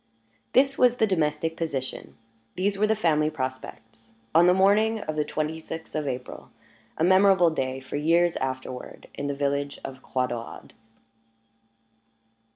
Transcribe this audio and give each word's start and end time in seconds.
This 0.53 0.79
was 0.79 0.97
the 0.97 1.05
domestic 1.05 1.55
position, 1.55 2.17
these 2.55 2.75
were 2.75 2.87
the 2.87 2.95
family 2.95 3.29
prospects, 3.29 4.13
on 4.33 4.47
the 4.47 4.53
morning 4.55 4.97
of 5.01 5.15
the 5.15 5.23
twenty 5.23 5.59
sixth 5.59 5.93
of 5.93 6.07
April 6.07 6.49
a 6.97 7.03
memorable 7.03 7.51
day, 7.51 7.79
for 7.79 7.97
years 7.97 8.35
afterward, 8.37 9.05
in 9.13 9.27
the 9.27 9.35
village 9.35 9.79
of 9.85 10.01
Croix 10.01 10.25
Daurade. 10.25 10.73